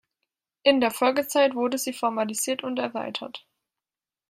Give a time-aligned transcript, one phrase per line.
[0.63, 3.45] In der Folgezeit wurde sie formalisiert und erweitert.